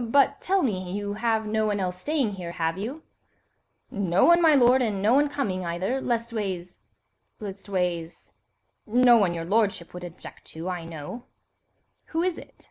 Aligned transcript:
"But, 0.00 0.40
tell 0.40 0.62
me, 0.62 0.92
you 0.92 1.12
have 1.12 1.44
no 1.44 1.66
one 1.66 1.80
else 1.80 1.98
staying 2.00 2.36
here, 2.36 2.52
have 2.52 2.78
you?" 2.78 3.02
"No 3.90 4.24
one, 4.24 4.40
my 4.40 4.54
lord, 4.54 4.80
and 4.80 5.02
no 5.02 5.12
one 5.12 5.28
coming, 5.28 5.66
either, 5.66 6.00
leastways—" 6.00 6.86
"Leastways?" 7.40 8.32
"No 8.86 9.18
one 9.18 9.34
your 9.34 9.44
lordship 9.44 9.92
would 9.92 10.02
object 10.04 10.46
to, 10.46 10.70
I 10.70 10.86
know." 10.86 11.24
"Who 12.06 12.22
is 12.22 12.38
it?" 12.38 12.70